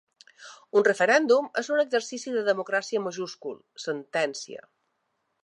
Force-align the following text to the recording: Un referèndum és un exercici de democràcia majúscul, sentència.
Un 0.79 0.85
referèndum 0.87 1.49
és 1.61 1.69
un 1.75 1.81
exercici 1.83 2.33
de 2.39 2.43
democràcia 2.49 3.03
majúscul, 3.05 3.61
sentència. 3.87 4.67